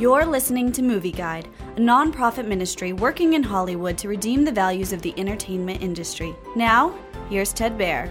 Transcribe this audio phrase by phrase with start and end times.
[0.00, 4.94] You're listening to Movie Guide, a nonprofit ministry working in Hollywood to redeem the values
[4.94, 6.34] of the entertainment industry.
[6.56, 8.10] Now, here's Ted Baehr.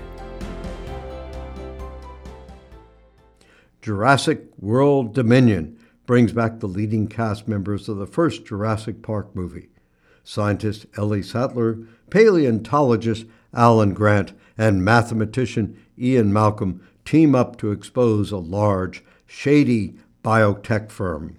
[3.81, 9.69] Jurassic World Dominion brings back the leading cast members of the first Jurassic Park movie.
[10.23, 11.79] Scientist Ellie Sattler,
[12.11, 20.91] paleontologist Alan Grant, and mathematician Ian Malcolm team up to expose a large, shady biotech
[20.91, 21.38] firm.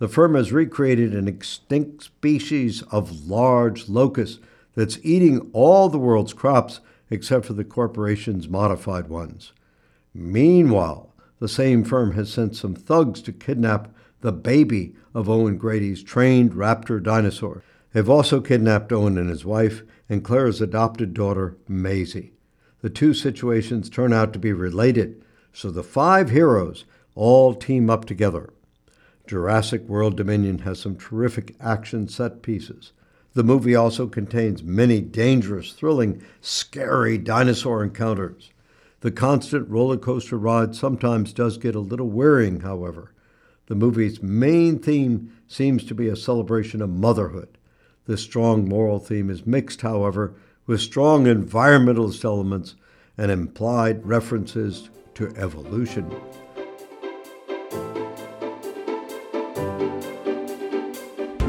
[0.00, 4.40] The firm has recreated an extinct species of large locust
[4.74, 9.52] that's eating all the world's crops except for the corporation's modified ones.
[10.14, 16.02] Meanwhile, the same firm has sent some thugs to kidnap the baby of Owen Grady's
[16.02, 17.62] trained raptor dinosaur.
[17.92, 22.32] They've also kidnapped Owen and his wife and Claire's adopted daughter, Maisie.
[22.80, 28.06] The two situations turn out to be related, so the five heroes all team up
[28.06, 28.48] together.
[29.30, 32.90] Jurassic World Dominion has some terrific action set pieces.
[33.34, 38.50] The movie also contains many dangerous, thrilling, scary dinosaur encounters.
[39.02, 43.12] The constant roller coaster ride sometimes does get a little wearing, however.
[43.68, 47.56] The movie's main theme seems to be a celebration of motherhood.
[48.08, 50.34] This strong moral theme is mixed, however,
[50.66, 52.74] with strong environmentalist elements
[53.16, 56.10] and implied references to evolution.